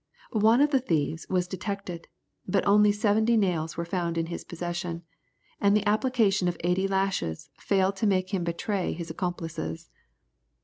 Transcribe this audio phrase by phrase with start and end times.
[0.31, 2.07] One of the thieves was detected,
[2.47, 5.03] but only seventy nails were found in his possession,
[5.59, 9.91] and the application of eighty lashes failed to make him betray his accomplices.